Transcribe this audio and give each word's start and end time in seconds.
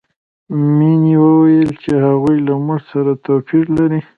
مینې 0.77 1.13
وویل 1.23 1.69
چې 1.83 1.91
هغوی 2.05 2.37
له 2.47 2.53
موږ 2.65 2.81
سره 2.91 3.11
توپیر 3.25 3.65
لري 3.77 3.99